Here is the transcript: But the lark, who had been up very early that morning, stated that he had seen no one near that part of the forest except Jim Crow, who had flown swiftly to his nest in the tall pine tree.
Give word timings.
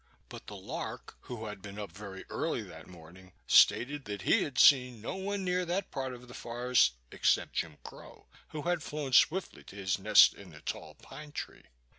But 0.29 0.47
the 0.47 0.55
lark, 0.55 1.15
who 1.25 1.45
had 1.45 1.61
been 1.61 1.77
up 1.77 1.91
very 1.91 2.25
early 2.31 2.63
that 2.63 2.87
morning, 2.87 3.33
stated 3.45 4.05
that 4.05 4.23
he 4.23 4.41
had 4.41 4.57
seen 4.57 4.99
no 4.99 5.13
one 5.13 5.45
near 5.45 5.63
that 5.63 5.91
part 5.91 6.15
of 6.15 6.27
the 6.27 6.33
forest 6.33 6.93
except 7.11 7.53
Jim 7.53 7.77
Crow, 7.83 8.25
who 8.47 8.63
had 8.63 8.81
flown 8.81 9.13
swiftly 9.13 9.63
to 9.65 9.75
his 9.75 9.99
nest 9.99 10.33
in 10.33 10.49
the 10.49 10.61
tall 10.61 10.95
pine 10.95 11.31
tree. 11.33 11.65